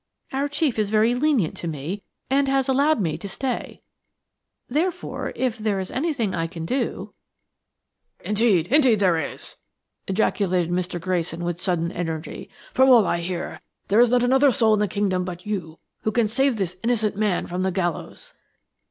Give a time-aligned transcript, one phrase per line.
[0.33, 3.83] Our chief is very lenient to me and has allowed me to stay.
[4.67, 7.13] Therefore, if there is anything I can do–"
[8.21, 9.57] "Indeed, indeed there is!"
[10.07, 10.99] ejaculated Mr.
[10.99, 12.49] Grayson with sudden energy.
[12.73, 16.11] "From all I hear, there is not another soul in the kingdom but you who
[16.11, 18.33] can save this innocent man from the gallows."